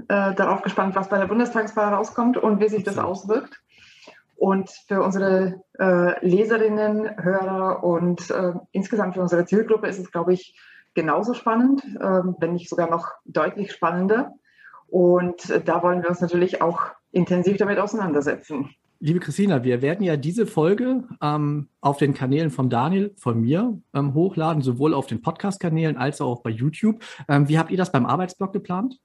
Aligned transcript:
äh, 0.09 0.35
darauf 0.35 0.63
gespannt, 0.63 0.95
was 0.95 1.09
bei 1.09 1.19
der 1.19 1.27
Bundestagswahl 1.27 1.93
rauskommt 1.93 2.37
und 2.37 2.61
wie 2.61 2.69
sich 2.69 2.85
das 2.85 2.99
auswirkt. 2.99 3.61
Und 4.37 4.71
für 4.89 5.03
unsere 5.03 5.63
äh, 5.79 6.27
Leserinnen, 6.27 7.23
Hörer 7.23 7.85
und 7.85 8.31
äh, 8.31 8.55
insgesamt 8.73 9.15
für 9.15 9.21
unsere 9.21 9.45
Zielgruppe 9.45 9.87
ist 9.87 9.99
es, 9.99 10.11
glaube 10.11 10.33
ich, 10.33 10.59
genauso 10.95 11.35
spannend, 11.35 11.85
äh, 11.85 12.23
wenn 12.39 12.55
nicht 12.55 12.71
sogar 12.71 12.89
noch 12.89 13.09
deutlich 13.27 13.73
spannender. 13.73 14.33
Und 14.89 15.51
äh, 15.51 15.63
da 15.63 15.83
wollen 15.83 16.03
wir 16.03 16.09
uns 16.09 16.21
natürlich 16.21 16.63
auch 16.63 16.81
intensiv 17.13 17.59
damit 17.59 17.79
auseinandersetzen. 17.79 18.75
Liebe 19.03 19.19
Christina, 19.19 19.65
wir 19.65 19.81
werden 19.81 20.05
ja 20.05 20.19
diese 20.19 20.47
Folge 20.47 21.05
ähm, 21.23 21.71
auf 21.81 21.97
den 21.97 22.13
Kanälen 22.13 22.51
von 22.51 22.69
Daniel, 22.69 23.15
von 23.17 23.41
mir 23.41 23.81
ähm, 23.95 24.13
hochladen, 24.13 24.61
sowohl 24.61 24.93
auf 24.93 25.07
den 25.07 25.23
Podcast-Kanälen 25.23 25.97
als 25.97 26.21
auch 26.21 26.43
bei 26.43 26.51
YouTube. 26.51 27.03
Ähm, 27.27 27.49
wie 27.49 27.59
habt 27.59 27.71
ihr 27.71 27.79
das 27.79 27.93
beim 27.93 28.05
Arbeitsblog 28.05 28.53
geplant? 28.53 29.01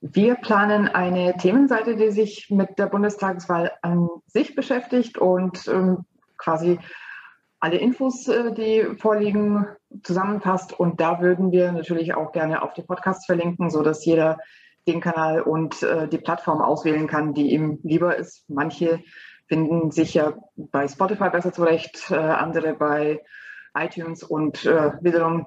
Wir 0.00 0.36
planen 0.36 0.86
eine 0.86 1.36
Themenseite, 1.38 1.96
die 1.96 2.12
sich 2.12 2.50
mit 2.50 2.78
der 2.78 2.86
Bundestagswahl 2.86 3.72
an 3.82 4.08
sich 4.28 4.54
beschäftigt 4.54 5.18
und 5.18 5.66
ähm, 5.66 6.04
quasi 6.38 6.78
alle 7.58 7.78
Infos, 7.78 8.28
äh, 8.28 8.54
die 8.54 8.96
vorliegen, 8.96 9.66
zusammenfasst. 10.04 10.78
Und 10.78 11.00
da 11.00 11.20
würden 11.20 11.50
wir 11.50 11.72
natürlich 11.72 12.14
auch 12.14 12.30
gerne 12.30 12.62
auf 12.62 12.74
die 12.74 12.82
Podcasts 12.82 13.26
verlinken, 13.26 13.70
sodass 13.70 14.04
jeder 14.04 14.38
den 14.86 15.00
Kanal 15.00 15.42
und 15.42 15.82
äh, 15.82 16.08
die 16.08 16.18
Plattform 16.18 16.60
auswählen 16.60 17.06
kann, 17.06 17.34
die 17.34 17.52
ihm 17.52 17.78
lieber 17.82 18.16
ist. 18.16 18.48
Manche 18.48 19.00
finden 19.46 19.90
sich 19.90 20.14
ja 20.14 20.34
bei 20.56 20.88
Spotify 20.88 21.30
besser 21.30 21.52
zurecht, 21.52 22.10
äh, 22.10 22.14
andere 22.14 22.74
bei 22.74 23.20
iTunes 23.74 24.22
und 24.22 24.64
äh, 24.64 24.92
wiederum 25.00 25.46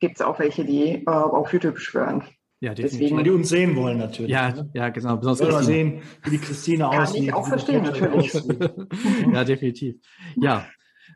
gibt 0.00 0.16
es 0.16 0.22
auch 0.22 0.38
welche, 0.38 0.64
die 0.64 1.04
äh, 1.04 1.10
auf 1.10 1.52
YouTube 1.52 1.78
schwören. 1.78 2.24
Ja, 2.60 2.74
definitiv. 2.74 2.98
Deswegen, 3.00 3.16
weil 3.16 3.24
die 3.24 3.30
uns 3.30 3.48
sehen 3.48 3.74
wollen 3.74 3.98
natürlich. 3.98 4.30
Ja, 4.30 4.52
ne? 4.52 4.70
ja 4.72 4.88
genau. 4.90 5.16
Besonders 5.16 5.40
Wollen 5.40 5.52
wir 5.52 5.62
sehen, 5.64 6.02
wie 6.22 6.30
die 6.30 6.38
Christine 6.38 6.88
aussieht. 6.88 7.16
Kann 7.16 7.24
ich 7.24 7.34
auch 7.34 7.48
verstehen, 7.48 7.82
natürlich. 7.82 8.32
ja, 9.32 9.44
definitiv. 9.44 9.96
Ja, 10.36 10.66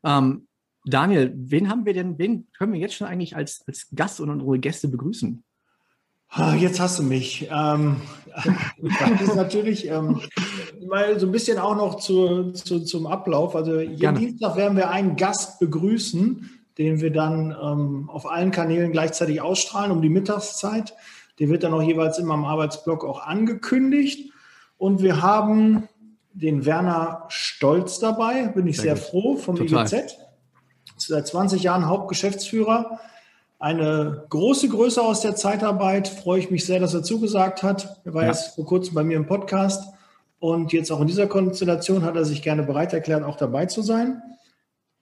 ähm, 0.04 0.48
Daniel, 0.84 1.32
wen 1.36 1.68
haben 1.68 1.84
wir 1.84 1.94
denn, 1.94 2.18
wen 2.18 2.48
können 2.56 2.72
wir 2.72 2.80
jetzt 2.80 2.94
schon 2.94 3.06
eigentlich 3.06 3.36
als, 3.36 3.64
als 3.66 3.88
Gast 3.94 4.20
und 4.20 4.30
unsere 4.30 4.58
Gäste 4.58 4.88
begrüßen? 4.88 5.44
Jetzt 6.58 6.80
hast 6.80 6.98
du 6.98 7.02
mich. 7.02 7.48
Ähm, 7.50 7.96
das 9.00 9.20
ist 9.22 9.36
natürlich 9.36 9.88
ähm, 9.88 10.20
mal 10.86 11.18
so 11.18 11.26
ein 11.26 11.32
bisschen 11.32 11.58
auch 11.58 11.76
noch 11.76 11.96
zu, 11.96 12.52
zu, 12.52 12.80
zum 12.80 13.06
Ablauf. 13.06 13.56
Also 13.56 13.80
jeden 13.80 13.96
Gerne. 13.96 14.18
Dienstag 14.18 14.56
werden 14.56 14.76
wir 14.76 14.90
einen 14.90 15.16
Gast 15.16 15.58
begrüßen, 15.58 16.50
den 16.78 17.00
wir 17.00 17.12
dann 17.12 17.56
ähm, 17.62 18.10
auf 18.10 18.30
allen 18.30 18.50
Kanälen 18.50 18.92
gleichzeitig 18.92 19.40
ausstrahlen 19.40 19.90
um 19.90 20.02
die 20.02 20.08
Mittagszeit. 20.08 20.94
Der 21.38 21.48
wird 21.48 21.64
dann 21.64 21.72
auch 21.72 21.82
jeweils 21.82 22.18
immer 22.18 22.34
im 22.34 22.44
Arbeitsblock 22.44 23.04
auch 23.04 23.26
angekündigt. 23.26 24.32
Und 24.78 25.02
wir 25.02 25.22
haben 25.22 25.88
den 26.32 26.66
Werner 26.66 27.24
Stolz 27.28 27.98
dabei, 27.98 28.48
bin 28.48 28.66
ich 28.66 28.76
sehr, 28.76 28.96
sehr 28.96 28.96
froh, 28.96 29.36
vom 29.36 29.56
Total. 29.56 29.86
IGZ. 29.86 30.18
Seit 30.98 31.26
20 31.26 31.62
Jahren 31.62 31.86
Hauptgeschäftsführer. 31.86 33.00
Eine 33.58 34.26
große 34.28 34.68
Größe 34.68 35.00
aus 35.00 35.20
der 35.20 35.34
Zeitarbeit. 35.34 36.08
Freue 36.08 36.40
ich 36.40 36.50
mich 36.50 36.66
sehr, 36.66 36.78
dass 36.78 36.92
er 36.92 37.02
zugesagt 37.02 37.62
hat. 37.62 38.00
Er 38.04 38.12
war 38.12 38.22
ja. 38.22 38.28
jetzt 38.28 38.54
vor 38.54 38.66
kurzem 38.66 38.94
bei 38.94 39.02
mir 39.02 39.16
im 39.16 39.26
Podcast. 39.26 39.94
Und 40.38 40.72
jetzt 40.72 40.92
auch 40.92 41.00
in 41.00 41.06
dieser 41.06 41.26
Konstellation 41.26 42.02
hat 42.02 42.16
er 42.16 42.24
sich 42.24 42.42
gerne 42.42 42.62
bereit 42.62 42.92
erklärt, 42.92 43.24
auch 43.24 43.36
dabei 43.36 43.66
zu 43.66 43.80
sein. 43.80 44.22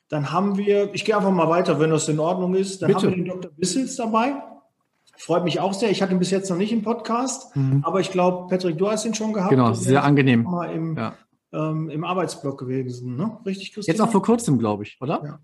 Dann 0.09 0.31
haben 0.31 0.57
wir, 0.57 0.95
ich 0.95 1.05
gehe 1.05 1.17
einfach 1.17 1.33
mal 1.33 1.49
weiter, 1.49 1.81
wenn 1.81 1.91
das 1.91 2.09
in 2.09 2.21
Ordnung 2.21 2.55
ist. 2.55 2.83
Dann 2.83 2.89
Bitte. 2.89 3.07
haben 3.07 3.11
wir 3.11 3.17
den 3.17 3.27
Dr. 3.27 3.51
Bissels 3.57 3.97
dabei. 3.97 4.35
Freut 5.17 5.45
mich 5.45 5.59
auch 5.61 5.75
sehr. 5.75 5.91
Ich 5.91 6.03
hatte 6.03 6.13
ihn 6.13 6.19
bis 6.19 6.31
jetzt 6.31 6.51
noch 6.51 6.57
nicht 6.57 6.73
im 6.73 6.83
Podcast, 6.83 7.55
mhm. 7.57 7.83
aber 7.85 8.01
ich 8.01 8.11
glaube, 8.11 8.49
Patrick, 8.49 8.79
du 8.79 8.89
hast 8.89 9.05
ihn 9.05 9.15
schon 9.15 9.33
gehabt. 9.33 9.51
Genau, 9.51 9.73
sehr 9.73 10.05
angenehm. 10.05 10.43
Mal 10.43 10.73
im, 10.73 10.97
ja. 10.97 11.15
ähm, 11.53 11.89
im 11.89 12.05
Arbeitsblock 12.05 12.59
gewesen, 12.59 13.17
ne? 13.17 13.39
Richtig, 13.47 13.73
Christian? 13.73 13.95
Jetzt 13.95 14.03
auch 14.03 14.11
vor 14.11 14.23
kurzem, 14.23 14.59
glaube 14.59 14.83
ich, 14.83 14.99
oder? 15.01 15.23
Ja. 15.25 15.39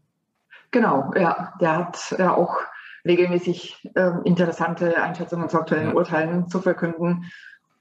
Genau, 0.72 1.12
ja. 1.16 1.54
Der 1.60 1.77
hat 1.77 2.15
ja 2.19 2.34
auch 2.34 2.56
regelmäßig 3.04 3.88
äh, 3.94 4.10
interessante 4.24 5.02
Einschätzungen 5.02 5.48
zu 5.48 5.58
aktuellen 5.58 5.88
ja. 5.88 5.94
Urteilen 5.94 6.48
zu 6.48 6.60
verkünden. 6.60 7.30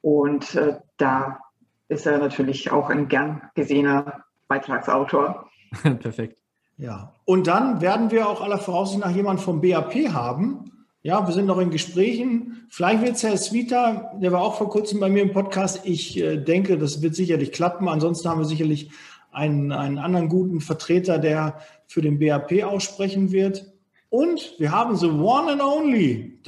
Und 0.02 0.56
äh, 0.56 0.78
da 0.98 1.40
ist 1.88 2.06
er 2.06 2.20
natürlich 2.20 2.72
auch 2.72 2.90
ein 2.90 3.08
gern 3.08 3.42
gesehener 3.56 4.24
Beitragsautor. 4.48 5.50
Perfekt. 6.00 6.40
Ja, 6.78 7.14
und 7.26 7.48
dann 7.48 7.82
werden 7.82 8.10
wir 8.10 8.30
auch 8.30 8.42
aller 8.42 8.58
Voraussicht 8.58 9.02
nach 9.02 9.12
jemanden 9.12 9.42
vom 9.42 9.60
BAP 9.60 9.94
haben, 10.14 10.70
ja, 11.02 11.26
wir 11.26 11.34
sind 11.34 11.46
noch 11.46 11.60
in 11.60 11.70
Gesprächen. 11.70 12.68
Vielleicht 12.70 13.02
wird 13.02 13.16
es 13.16 13.24
Herr 13.24 13.38
Svita, 13.38 14.12
der 14.22 14.34
war 14.34 14.42
auch 14.42 14.56
vor 14.58 14.70
kurzem 14.70 15.00
bei 15.00 15.08
mir 15.10 15.22
im 15.22 15.32
Podcast. 15.32 15.82
Ich 15.86 16.20
äh, 16.20 16.38
denke, 16.38 16.78
das 16.78 17.02
wird 17.02 17.16
sicherlich 17.16 17.54
klappen. 17.54 17.88
Ansonsten 17.88 18.28
haben 18.28 18.40
wir 18.40 18.46
sicherlich 18.46 18.92
einen, 19.32 19.72
einen 19.72 19.98
anderen 19.98 20.28
guten 20.28 20.60
Vertreter, 20.60 21.18
der 21.18 21.60
für 21.88 22.02
den 22.02 22.20
BAP 22.20 22.64
aussprechen 22.64 23.32
wird. 23.32 23.72
Und 24.10 24.56
wir 24.58 24.72
haben 24.72 24.96
the 24.96 25.08
one 25.10 25.52
and 25.52 25.62
only 25.62 26.40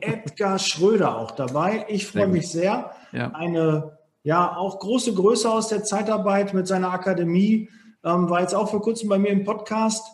Edgar 0.00 0.58
Schröder 0.58 1.18
auch 1.18 1.32
dabei. 1.32 1.86
Ich 1.88 2.06
freue 2.06 2.28
mich 2.28 2.48
sehr. 2.48 2.92
Ja. 3.12 3.32
Eine 3.32 3.98
ja 4.22 4.56
auch 4.56 4.78
große 4.78 5.14
Größe 5.14 5.50
aus 5.50 5.68
der 5.68 5.84
Zeitarbeit 5.84 6.54
mit 6.54 6.66
seiner 6.66 6.90
Akademie. 6.90 7.68
Ähm, 8.02 8.30
war 8.30 8.40
jetzt 8.40 8.54
auch 8.54 8.70
vor 8.70 8.80
kurzem 8.82 9.08
bei 9.08 9.18
mir 9.18 9.30
im 9.30 9.44
Podcast 9.44 10.04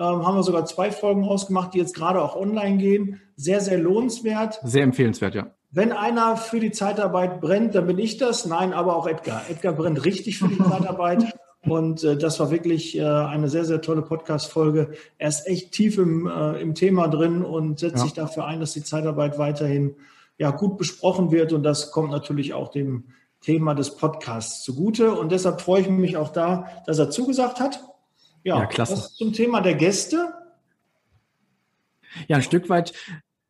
ähm, 0.00 0.26
haben 0.26 0.34
wir 0.34 0.42
sogar 0.42 0.64
zwei 0.64 0.90
Folgen 0.90 1.24
ausgemacht, 1.24 1.74
die 1.74 1.78
jetzt 1.78 1.94
gerade 1.94 2.22
auch 2.22 2.34
online 2.34 2.78
gehen. 2.78 3.20
Sehr, 3.36 3.60
sehr 3.60 3.78
lohnenswert. 3.78 4.58
Sehr 4.64 4.82
empfehlenswert, 4.82 5.34
ja. 5.34 5.48
Wenn 5.70 5.92
einer 5.92 6.38
für 6.38 6.58
die 6.58 6.70
Zeitarbeit 6.72 7.40
brennt, 7.42 7.74
dann 7.74 7.86
bin 7.86 7.98
ich 7.98 8.16
das. 8.16 8.46
Nein, 8.46 8.72
aber 8.72 8.96
auch 8.96 9.06
Edgar. 9.06 9.42
Edgar 9.50 9.74
brennt 9.74 10.02
richtig 10.04 10.38
für 10.38 10.48
die 10.48 10.58
Zeitarbeit. 10.70 11.34
Und 11.62 12.04
äh, 12.04 12.16
das 12.16 12.40
war 12.40 12.50
wirklich 12.50 12.96
äh, 12.96 13.02
eine 13.02 13.48
sehr, 13.48 13.64
sehr 13.64 13.82
tolle 13.82 14.02
Podcast-Folge. 14.02 14.92
Er 15.18 15.28
ist 15.28 15.46
echt 15.46 15.72
tief 15.72 15.98
im, 15.98 16.26
äh, 16.26 16.60
im 16.60 16.74
Thema 16.74 17.08
drin 17.08 17.44
und 17.44 17.78
setzt 17.78 17.96
ja. 17.96 18.02
sich 18.04 18.12
dafür 18.14 18.46
ein, 18.46 18.60
dass 18.60 18.72
die 18.72 18.82
Zeitarbeit 18.82 19.38
weiterhin 19.38 19.96
ja, 20.38 20.50
gut 20.52 20.78
besprochen 20.78 21.30
wird. 21.32 21.52
Und 21.52 21.62
das 21.62 21.90
kommt 21.90 22.10
natürlich 22.10 22.54
auch 22.54 22.70
dem 22.70 23.04
Thema 23.42 23.74
des 23.74 23.96
Podcasts 23.96 24.64
zugute. 24.64 25.12
Und 25.12 25.32
deshalb 25.32 25.60
freue 25.60 25.82
ich 25.82 25.88
mich 25.88 26.16
auch 26.16 26.30
da, 26.30 26.82
dass 26.86 26.98
er 26.98 27.10
zugesagt 27.10 27.60
hat. 27.60 27.84
Ja, 28.42 28.60
ja 28.60 28.66
klasse. 28.66 28.94
Das 28.94 29.14
zum 29.14 29.34
Thema 29.34 29.60
der 29.60 29.74
Gäste. 29.74 30.32
Ja, 32.26 32.36
ein 32.36 32.42
Stück 32.42 32.70
weit 32.70 32.94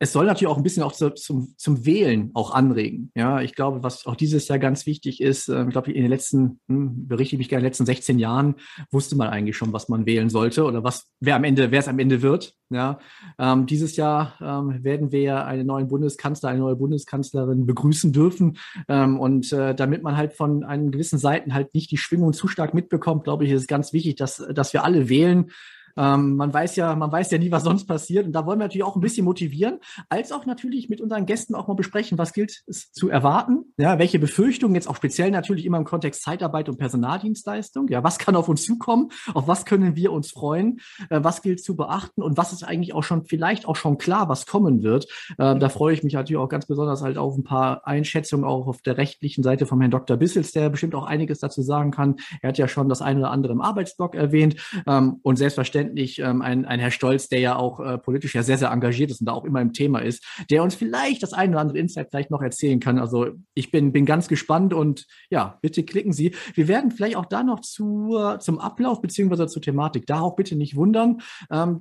es 0.03 0.13
soll 0.13 0.25
natürlich 0.25 0.51
auch 0.51 0.57
ein 0.57 0.63
bisschen 0.63 0.83
auch 0.83 0.93
zu, 0.93 1.11
zum, 1.11 1.53
zum 1.59 1.85
Wählen 1.85 2.31
auch 2.33 2.53
anregen. 2.53 3.13
Ja, 3.15 3.43
ich 3.43 3.55
glaube, 3.55 3.83
was 3.83 4.07
auch 4.07 4.17
dieses 4.17 4.49
Jahr 4.49 4.59
ganz 4.59 4.87
wichtig 4.87 5.21
ist, 5.21 5.49
äh, 5.49 5.63
ich 5.65 5.69
glaube, 5.69 5.93
in 5.93 6.03
den 6.03 6.11
letzten, 6.11 6.59
hm, 6.69 7.07
berichte 7.07 7.37
ich 7.37 7.39
mich 7.39 7.51
gerne, 7.51 7.61
in 7.61 7.65
den 7.65 7.69
letzten 7.69 7.85
16 7.85 8.19
Jahren 8.19 8.55
wusste 8.91 9.15
man 9.15 9.29
eigentlich 9.29 9.59
schon, 9.59 9.75
was 9.75 9.91
man 9.91 10.07
wählen 10.07 10.31
sollte 10.31 10.65
oder 10.65 10.83
was, 10.83 11.11
wer 11.21 11.37
am 11.37 11.45
Ende, 11.45 11.71
wer 11.71 11.81
es 11.81 11.89
am 11.89 11.99
Ende 11.99 12.23
wird. 12.23 12.55
Ja, 12.71 12.99
ähm, 13.39 13.67
dieses 13.67 13.97
Jahr 13.97 14.35
ähm, 14.41 14.83
werden 14.83 15.13
wir 15.13 15.45
einen 15.45 15.67
neuen 15.67 15.89
Bundeskanzler, 15.89 16.49
eine 16.49 16.61
neue 16.61 16.77
Bundeskanzlerin 16.77 17.67
begrüßen 17.67 18.13
dürfen. 18.13 18.57
Ähm, 18.89 19.21
und 19.21 19.53
äh, 19.53 19.75
damit 19.75 20.03
man 20.03 20.17
halt 20.17 20.33
von 20.33 20.65
einen 20.65 20.93
gewissen 20.93 21.19
Seiten 21.19 21.53
halt 21.53 21.75
nicht 21.75 21.91
die 21.91 21.99
Schwingung 21.99 22.33
zu 22.33 22.49
stark 22.49 22.73
mitbekommt, 22.73 23.25
glaube 23.25 23.45
ich, 23.45 23.51
ist 23.51 23.63
es 23.63 23.67
ganz 23.67 23.93
wichtig, 23.93 24.17
dass, 24.17 24.43
dass 24.55 24.73
wir 24.73 24.83
alle 24.83 25.11
wählen 25.11 25.51
ähm, 25.97 26.37
man 26.37 26.53
weiß 26.53 26.77
ja, 26.77 26.95
man 26.95 27.11
weiß 27.11 27.31
ja 27.31 27.39
nie, 27.39 27.51
was 27.51 27.65
sonst 27.65 27.87
passiert. 27.87 28.27
Und 28.27 28.33
da 28.33 28.47
wollen 28.47 28.59
wir 28.59 28.65
natürlich 28.65 28.85
auch 28.85 28.97
ein 28.97 29.01
bisschen 29.01 29.25
motivieren, 29.25 29.79
als 30.09 30.33
auch 30.33 30.47
natürlich 30.47 30.89
mit 30.89 31.01
unseren 31.01 31.27
Gästen 31.27 31.55
auch 31.55 31.69
mal 31.69 31.75
besprechen, 31.75 32.19
was 32.19 32.33
gilt 32.33 32.63
es 32.67 32.93
zu 32.93 33.09
erwarten. 33.09 33.73
Ja, 33.77 33.99
welche 33.99 34.19
Befürchtungen 34.19 34.75
jetzt 34.75 34.89
auch 34.89 34.97
speziell 34.97 35.31
natürlich 35.31 35.65
immer 35.65 35.79
im 35.79 35.85
Kontext 35.85 36.23
Zeitarbeit 36.23 36.69
und 36.69 36.79
Personaldienstleistung. 36.79 37.89
Ja, 37.89 38.05
was 38.05 38.19
kann 38.19 38.37
auf 38.37 38.49
uns 38.49 38.65
zukommen? 38.65 39.11
Auf 39.35 39.49
was 39.49 39.65
können 39.65 39.97
wir 39.97 40.13
uns 40.13 40.31
freuen? 40.31 40.81
Äh, 41.09 41.21
was 41.23 41.43
gilt 41.43 41.63
zu 41.63 41.77
beachten? 41.77 42.23
Und 42.23 42.37
was 42.37 42.53
ist 42.53 42.63
eigentlich 42.63 42.95
auch 42.95 43.05
schon 43.05 43.25
vielleicht 43.25 43.67
auch 43.67 43.77
schon 43.77 43.99
klar, 43.99 44.29
was 44.29 44.47
kommen 44.47 44.83
wird? 44.83 45.07
Äh, 45.39 45.59
da 45.59 45.69
freue 45.69 45.95
ich 45.95 46.03
mich 46.03 46.15
natürlich 46.15 46.41
auch 46.41 46.49
ganz 46.49 46.67
besonders 46.67 47.03
halt 47.03 47.19
auf 47.19 47.37
ein 47.37 47.45
paar 47.45 47.87
Einschätzungen 47.87 48.45
auch 48.45 48.67
auf 48.67 48.83
der 48.83 48.97
rechtlichen 48.97 49.43
Seite 49.43 49.67
vom 49.67 49.81
Herrn 49.81 49.91
Dr. 49.91 50.17
Bissels, 50.17 50.53
der 50.53 50.71
bestimmt 50.71 50.95
auch 50.95 51.05
einiges 51.05 51.41
dazu 51.41 51.63
sagen 51.63 51.91
kann. 51.91 52.17
Er 52.43 52.49
hat 52.49 52.59
ja 52.59 52.69
schon 52.69 52.89
das 52.89 53.03
eine 53.03 53.21
oder 53.21 53.31
andere 53.31 53.53
im 53.53 53.61
Arbeitsblock 53.61 54.15
erwähnt 54.15 54.57
ähm, 54.87 55.19
und 55.23 55.37
selbstverständlich 55.37 55.80
selbstverständlich 55.81 56.19
ähm, 56.19 56.43
ein, 56.43 56.65
ein 56.65 56.81
Herr 56.81 56.91
Stolz, 56.91 57.29
der 57.29 57.41
ja 57.41 57.57
auch 57.57 57.81
äh, 57.81 57.99
politisch 57.99 58.35
ja 58.35 58.43
sehr, 58.43 58.59
sehr 58.59 58.71
engagiert 58.71 59.11
ist 59.11 59.21
und 59.21 59.27
da 59.27 59.33
auch 59.33 59.45
immer 59.45 59.61
im 59.61 59.73
Thema 59.73 60.01
ist, 60.01 60.25
der 60.51 60.63
uns 60.63 60.75
vielleicht 60.75 61.23
das 61.23 61.33
eine 61.33 61.53
oder 61.53 61.61
andere 61.61 61.79
Insight 61.79 62.09
vielleicht 62.11 62.31
noch 62.31 62.43
erzählen 62.43 62.81
kann. 62.81 62.99
Also 62.99 63.29
ich 63.55 63.71
bin, 63.71 63.93
bin 63.93 64.07
ganz 64.07 64.29
gespannt 64.29 64.75
und 64.75 65.07
ja, 65.31 65.59
bitte 65.63 65.83
klicken 65.83 66.13
Sie. 66.13 66.35
Wir 66.55 66.69
werden 66.69 66.91
vielleicht 66.91 67.17
auch 67.17 67.27
da 67.27 67.43
noch 67.43 67.61
zu, 67.61 68.17
zum 68.41 68.59
Ablauf 68.59 69.01
beziehungsweise 69.01 69.47
zur 69.47 69.63
Thematik 69.63 70.07
da 70.07 70.21
auch 70.21 70.37
bitte 70.37 70.57
nicht 70.57 70.77
wundern. 70.77 71.21
Ähm, 71.51 71.81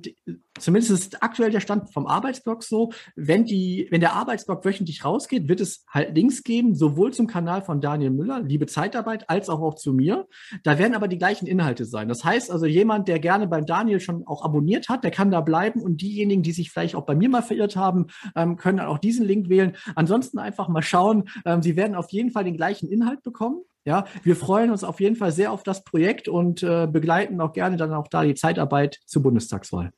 zumindest 0.60 0.92
ist 0.92 1.22
aktuell 1.22 1.50
der 1.50 1.60
Stand 1.60 1.92
vom 1.92 2.06
Arbeitsblock 2.06 2.62
so, 2.62 2.92
wenn 3.16 3.44
die, 3.44 3.88
wenn 3.90 4.00
der 4.00 4.14
Arbeitsblock 4.14 4.64
wöchentlich 4.64 5.04
rausgeht, 5.04 5.48
wird 5.48 5.60
es 5.60 5.84
halt 5.88 6.14
Links 6.14 6.42
geben, 6.42 6.74
sowohl 6.74 7.12
zum 7.12 7.26
Kanal 7.26 7.62
von 7.62 7.80
Daniel 7.80 8.10
Müller, 8.10 8.40
liebe 8.40 8.66
Zeitarbeit, 8.66 9.28
als 9.28 9.48
auch, 9.48 9.60
auch 9.60 9.74
zu 9.74 9.92
mir. 9.92 10.26
Da 10.62 10.78
werden 10.78 10.94
aber 10.94 11.08
die 11.08 11.18
gleichen 11.18 11.46
Inhalte 11.46 11.84
sein. 11.84 12.08
Das 12.08 12.24
heißt 12.24 12.50
also, 12.50 12.66
jemand, 12.66 13.08
der 13.08 13.18
gerne 13.18 13.46
beim 13.46 13.66
Daniel 13.66 14.00
schon 14.00 14.26
auch 14.26 14.44
abonniert 14.44 14.88
hat, 14.88 15.04
der 15.04 15.10
kann 15.10 15.30
da 15.30 15.40
bleiben 15.40 15.80
und 15.80 16.00
diejenigen, 16.00 16.42
die 16.42 16.52
sich 16.52 16.70
vielleicht 16.70 16.94
auch 16.94 17.06
bei 17.06 17.14
mir 17.14 17.28
mal 17.28 17.42
verirrt 17.42 17.76
haben, 17.76 18.06
ähm, 18.36 18.56
können 18.56 18.78
dann 18.78 18.86
auch 18.86 18.98
diesen 18.98 19.26
Link 19.26 19.48
wählen. 19.48 19.76
Ansonsten 19.94 20.38
einfach 20.38 20.68
mal 20.68 20.82
schauen. 20.82 21.24
Ähm, 21.44 21.62
Sie 21.62 21.76
werden 21.76 21.94
auf 21.94 22.10
jeden 22.10 22.30
Fall 22.30 22.44
den 22.44 22.56
gleichen 22.56 22.88
Inhalt 22.88 23.22
bekommen. 23.22 23.62
Ja, 23.84 24.04
wir 24.22 24.36
freuen 24.36 24.70
uns 24.70 24.84
auf 24.84 25.00
jeden 25.00 25.16
Fall 25.16 25.32
sehr 25.32 25.52
auf 25.52 25.62
das 25.62 25.84
Projekt 25.84 26.28
und 26.28 26.62
äh, 26.62 26.86
begleiten 26.86 27.40
auch 27.40 27.54
gerne 27.54 27.78
dann 27.78 27.94
auch 27.94 28.08
da 28.08 28.24
die 28.24 28.34
Zeitarbeit 28.34 28.98
zur 29.06 29.22
Bundestagswahl. 29.22 29.90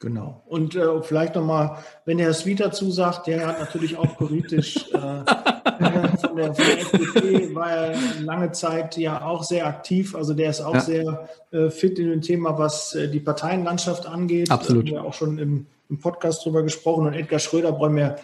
Genau. 0.00 0.42
Und 0.46 0.74
äh, 0.76 1.02
vielleicht 1.02 1.34
nochmal, 1.34 1.76
wenn 2.06 2.16
der 2.16 2.32
Svita 2.32 2.72
zusagt, 2.72 3.26
der 3.26 3.46
hat 3.46 3.60
natürlich 3.60 3.98
auch 3.98 4.16
politisch 4.16 4.78
äh, 4.94 4.98
von, 6.18 6.36
der, 6.36 6.54
von 6.54 6.64
der 6.64 6.80
FDP, 6.80 7.54
war 7.54 7.70
er 7.70 7.96
lange 8.20 8.50
Zeit 8.52 8.96
ja 8.96 9.22
auch 9.22 9.42
sehr 9.42 9.66
aktiv. 9.66 10.14
Also 10.14 10.32
der 10.32 10.48
ist 10.48 10.62
auch 10.62 10.74
ja. 10.74 10.80
sehr 10.80 11.28
äh, 11.50 11.68
fit 11.68 11.98
in 11.98 12.08
dem 12.08 12.22
Thema, 12.22 12.56
was 12.56 12.94
äh, 12.94 13.08
die 13.08 13.20
Parteienlandschaft 13.20 14.06
angeht. 14.06 14.50
Absolut. 14.50 14.86
Da 14.86 14.96
haben 14.96 15.02
wir 15.02 15.04
auch 15.04 15.12
schon 15.12 15.36
im, 15.36 15.66
im 15.90 15.98
Podcast 15.98 16.46
drüber 16.46 16.62
gesprochen. 16.62 17.06
Und 17.06 17.12
Edgar 17.12 17.38
Schröder 17.38 17.72
brauchen 17.72 17.96
wir 17.96 18.16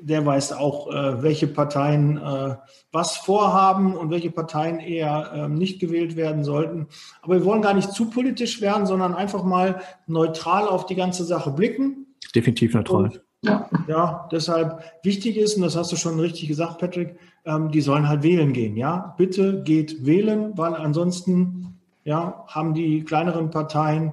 der 0.00 0.24
weiß 0.24 0.52
auch, 0.52 0.92
äh, 0.92 1.22
welche 1.22 1.46
Parteien 1.46 2.16
äh, 2.18 2.56
was 2.92 3.16
vorhaben 3.16 3.96
und 3.96 4.10
welche 4.10 4.30
Parteien 4.30 4.80
eher 4.80 5.32
äh, 5.34 5.48
nicht 5.48 5.80
gewählt 5.80 6.16
werden 6.16 6.44
sollten. 6.44 6.86
Aber 7.22 7.34
wir 7.34 7.44
wollen 7.44 7.62
gar 7.62 7.74
nicht 7.74 7.92
zu 7.92 8.10
politisch 8.10 8.60
werden, 8.60 8.86
sondern 8.86 9.14
einfach 9.14 9.42
mal 9.44 9.80
neutral 10.06 10.68
auf 10.68 10.86
die 10.86 10.94
ganze 10.94 11.24
Sache 11.24 11.50
blicken. 11.50 12.06
Definitiv 12.34 12.74
neutral. 12.74 13.04
Und, 13.04 13.20
ja. 13.42 13.70
ja, 13.86 14.28
deshalb 14.32 14.82
wichtig 15.02 15.36
ist, 15.36 15.56
und 15.56 15.62
das 15.62 15.76
hast 15.76 15.92
du 15.92 15.96
schon 15.96 16.18
richtig 16.18 16.48
gesagt, 16.48 16.78
Patrick, 16.78 17.18
ähm, 17.44 17.70
die 17.70 17.80
sollen 17.80 18.08
halt 18.08 18.22
wählen 18.22 18.52
gehen. 18.52 18.76
Ja, 18.76 19.14
bitte 19.16 19.62
geht 19.62 20.04
wählen, 20.06 20.56
weil 20.56 20.74
ansonsten 20.74 21.78
ja, 22.04 22.44
haben 22.46 22.74
die 22.74 23.04
kleineren 23.04 23.50
Parteien 23.50 24.12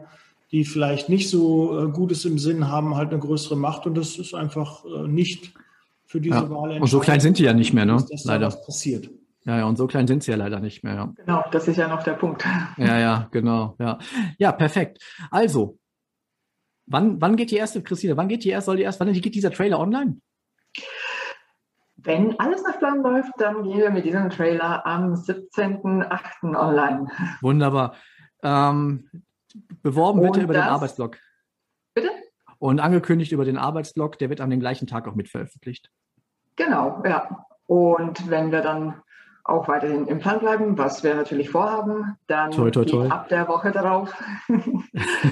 die 0.51 0.65
vielleicht 0.65 1.09
nicht 1.09 1.31
so 1.31 1.79
äh, 1.79 1.91
Gutes 1.91 2.25
im 2.25 2.37
Sinn 2.37 2.67
haben, 2.69 2.95
halt 2.95 3.09
eine 3.09 3.17
größere 3.17 3.57
Macht 3.57 3.87
und 3.87 3.95
das 3.95 4.19
ist 4.19 4.35
einfach 4.35 4.83
nicht 5.07 5.51
für 6.13 6.21
diese 6.21 6.35
ja. 6.35 6.49
Wahl 6.51 6.79
Und 6.79 6.85
so 6.85 6.99
klein 6.99 7.19
sind 7.19 7.39
die 7.39 7.43
ja 7.43 7.53
nicht 7.53 7.73
mehr, 7.73 7.85
ne? 7.85 7.93
Dass 7.93 8.23
leider. 8.23 8.41
Da 8.41 8.45
was 8.45 8.63
passiert. 8.63 9.09
Ja, 9.45 9.57
ja, 9.57 9.65
und 9.65 9.77
so 9.77 9.87
klein 9.87 10.05
sind 10.05 10.21
sie 10.21 10.29
ja 10.29 10.37
leider 10.37 10.59
nicht 10.59 10.83
mehr. 10.83 10.93
Ja. 10.93 11.13
Genau, 11.15 11.43
das 11.51 11.67
ist 11.67 11.75
ja 11.75 11.87
noch 11.87 12.03
der 12.03 12.13
Punkt. 12.13 12.45
Ja, 12.77 12.99
ja, 12.99 13.27
genau, 13.31 13.75
ja. 13.79 13.97
Ja, 14.37 14.51
perfekt. 14.51 15.03
Also, 15.31 15.79
wann, 16.85 17.19
wann 17.19 17.35
geht 17.35 17.49
die 17.49 17.55
erste, 17.55 17.81
Christine, 17.81 18.15
wann 18.15 18.27
geht 18.27 18.43
die 18.43 18.49
erste, 18.49 18.67
soll 18.67 18.77
die 18.77 18.83
erst, 18.83 18.99
wann 18.99 19.11
geht 19.11 19.33
dieser 19.33 19.49
Trailer 19.49 19.79
online? 19.79 20.19
Wenn 21.95 22.39
alles 22.39 22.61
nach 22.61 22.77
Plan 22.77 23.01
läuft, 23.01 23.31
dann 23.39 23.63
gehen 23.63 23.79
wir 23.79 23.89
mit 23.89 24.05
diesem 24.05 24.29
Trailer 24.29 24.85
am 24.85 25.15
17.08. 25.15 26.55
online. 26.55 27.07
Wunderbar. 27.41 27.95
Ähm, 28.43 29.09
beworben 29.81 30.21
bitte 30.21 30.41
über 30.41 30.53
das, 30.53 30.65
den 30.65 30.73
Arbeitsblock. 30.73 31.17
Bitte? 31.95 32.11
Und 32.59 32.79
angekündigt 32.79 33.31
über 33.31 33.45
den 33.45 33.57
Arbeitsblock, 33.57 34.19
der 34.19 34.29
wird 34.29 34.41
an 34.41 34.51
dem 34.51 34.59
gleichen 34.59 34.85
Tag 34.85 35.07
auch 35.07 35.15
mit 35.15 35.27
veröffentlicht. 35.27 35.89
Genau, 36.55 37.01
ja. 37.05 37.45
Und 37.65 38.29
wenn 38.29 38.51
wir 38.51 38.61
dann 38.61 38.95
auch 39.43 39.67
weiterhin 39.67 40.07
im 40.07 40.19
Plan 40.19 40.39
bleiben, 40.39 40.77
was 40.77 41.03
wir 41.03 41.15
natürlich 41.15 41.49
vorhaben, 41.49 42.15
dann 42.27 42.51
toi, 42.51 42.71
toi, 42.71 42.85
toi. 42.85 43.07
ab 43.09 43.27
der 43.27 43.47
Woche 43.47 43.71
darauf 43.71 44.13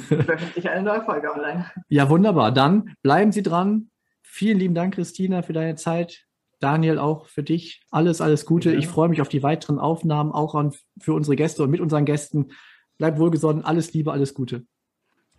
veröffentliche 0.08 0.72
eine 0.72 0.84
neue 0.84 1.02
Folge 1.04 1.32
online. 1.34 1.66
Ja, 1.88 2.10
wunderbar. 2.10 2.52
Dann 2.52 2.96
bleiben 3.04 3.32
Sie 3.32 3.42
dran. 3.42 3.90
Vielen 4.22 4.60
lieben 4.60 4.76
Dank, 4.76 4.96
Christina, 4.96 5.42
für 5.44 5.54
deine 5.54 5.76
Zeit. 5.76 6.26
Daniel, 6.60 7.00
auch 7.00 7.28
für 7.28 7.44
dich. 7.44 7.84
Alles, 7.90 8.22
alles 8.22 8.46
Gute. 8.46 8.72
Ja. 8.72 8.80
Ich 8.80 8.88
freue 8.88 9.10
mich 9.10 9.22
auf 9.22 9.30
die 9.30 9.44
weiteren 9.44 9.80
Aufnahmen, 9.80 10.32
auch 10.32 10.56
an, 10.56 10.74
für 11.00 11.14
unsere 11.14 11.36
Gäste 11.36 11.64
und 11.64 11.72
mit 11.72 11.82
unseren 11.82 12.06
Gästen. 12.06 12.52
Bleib 12.98 13.18
wohlgesonnen. 13.18 13.64
Alles 13.64 13.94
Liebe, 13.94 14.12
alles 14.12 14.34
Gute. 14.34 14.66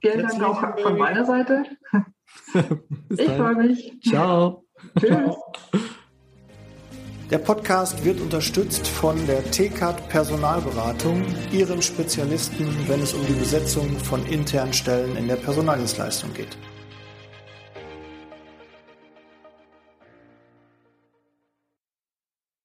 Vielen 0.01 0.27
Dank 0.27 0.43
auch 0.43 0.79
von 0.81 0.99
meiner 0.99 1.25
Seite. 1.25 1.65
ich 3.11 3.31
freue 3.31 3.55
mich. 3.55 4.01
Ciao. 4.03 4.65
Der 7.31 7.39
Podcast 7.39 8.05
wird 8.05 8.21
unterstützt 8.21 8.87
von 8.87 9.27
der 9.27 9.43
TCAT 9.51 10.09
Personalberatung, 10.11 11.25
ihrem 11.51 11.81
Spezialisten, 11.81 12.69
wenn 12.89 13.01
es 13.01 13.15
um 13.15 13.25
die 13.27 13.33
Besetzung 13.33 13.99
von 13.99 14.27
internen 14.27 14.75
Stellen 14.75 15.17
in 15.17 15.29
der 15.29 15.37
Personaldienstleistung 15.37 16.35
geht. 16.35 16.59